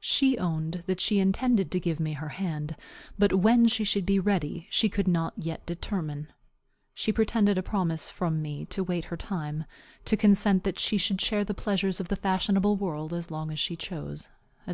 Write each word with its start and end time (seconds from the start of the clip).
She 0.00 0.36
owned 0.38 0.82
that 0.88 0.98
she 1.00 1.20
intended 1.20 1.70
to 1.70 1.78
give 1.78 2.00
me 2.00 2.14
her 2.14 2.30
hand, 2.30 2.74
but 3.16 3.32
when 3.32 3.68
she 3.68 3.84
should 3.84 4.04
be 4.04 4.18
ready 4.18 4.66
she 4.70 4.88
could 4.88 5.06
not 5.06 5.34
yet 5.36 5.64
determine. 5.66 6.32
She 6.94 7.12
pretended 7.12 7.56
a 7.56 7.62
promise 7.62 8.10
from 8.10 8.42
me 8.42 8.64
to 8.64 8.82
wait 8.82 9.04
her 9.04 9.16
time, 9.16 9.66
to 10.06 10.16
consent 10.16 10.64
that 10.64 10.80
she 10.80 10.98
should 10.98 11.20
share 11.20 11.44
the 11.44 11.54
pleasures 11.54 12.00
of 12.00 12.08
the 12.08 12.16
fashionable 12.16 12.74
world 12.76 13.14
as 13.14 13.30
long 13.30 13.52
as 13.52 13.60
she 13.60 13.76
chose, 13.76 14.22
&c. 14.66 14.70